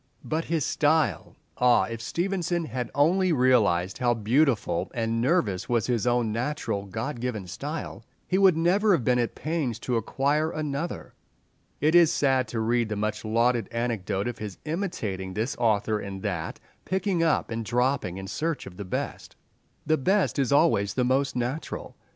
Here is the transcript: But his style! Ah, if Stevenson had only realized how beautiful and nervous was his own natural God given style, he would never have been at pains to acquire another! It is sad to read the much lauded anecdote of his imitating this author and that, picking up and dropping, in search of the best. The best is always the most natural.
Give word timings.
But 0.23 0.45
his 0.45 0.65
style! 0.65 1.35
Ah, 1.59 1.83
if 1.83 2.01
Stevenson 2.01 2.65
had 2.65 2.89
only 2.95 3.31
realized 3.31 3.99
how 3.99 4.15
beautiful 4.15 4.89
and 4.95 5.21
nervous 5.21 5.69
was 5.69 5.85
his 5.85 6.07
own 6.07 6.31
natural 6.31 6.87
God 6.87 7.19
given 7.19 7.45
style, 7.45 8.03
he 8.27 8.39
would 8.39 8.57
never 8.57 8.93
have 8.93 9.03
been 9.03 9.19
at 9.19 9.35
pains 9.35 9.77
to 9.81 9.97
acquire 9.97 10.49
another! 10.49 11.13
It 11.81 11.93
is 11.93 12.11
sad 12.11 12.47
to 12.47 12.59
read 12.61 12.89
the 12.89 12.95
much 12.95 13.23
lauded 13.23 13.67
anecdote 13.71 14.27
of 14.27 14.39
his 14.39 14.57
imitating 14.65 15.35
this 15.35 15.55
author 15.57 15.99
and 15.99 16.23
that, 16.23 16.59
picking 16.83 17.21
up 17.21 17.51
and 17.51 17.63
dropping, 17.63 18.17
in 18.17 18.25
search 18.25 18.65
of 18.65 18.77
the 18.77 18.85
best. 18.85 19.35
The 19.85 19.97
best 19.97 20.39
is 20.39 20.51
always 20.51 20.95
the 20.95 21.05
most 21.05 21.35
natural. 21.35 21.95